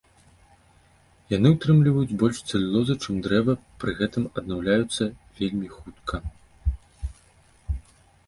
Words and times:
Яны 1.35 1.47
ўтрымліваюць 1.55 2.17
больш 2.21 2.37
цэлюлозы, 2.49 2.95
чым 3.03 3.19
дрэва, 3.27 3.53
пры 3.83 3.91
гэтым 3.99 4.23
аднаўляюцца 4.43 5.03
вельмі 5.41 5.67
хутка. 5.77 6.15